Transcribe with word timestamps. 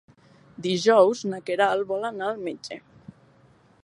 Dijous 0.67 1.21
na 1.33 1.41
Queralt 1.49 1.85
vol 1.93 2.09
anar 2.11 2.31
al 2.31 2.41
metge. 2.47 2.81